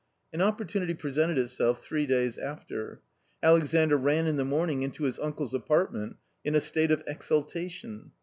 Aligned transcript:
An 0.33 0.41
opportunity 0.41 0.95
presented 0.95 1.37
itself 1.37 1.83
three 1.83 2.07
days 2.07 2.35
after. 2.39 3.03
Alexandr 3.43 3.97
ran 3.97 4.25
in 4.25 4.35
the 4.35 4.43
mornings 4.43 4.83
into 4.83 5.03
his 5.03 5.19
uncle's 5.19 5.53
apartment 5.53 6.15
in 6.43 6.55
a 6.55 6.59
state 6.59 6.89
of 6.89 7.03
ex 7.05 7.29
^ 7.29 7.31
ultation. 7.43 8.09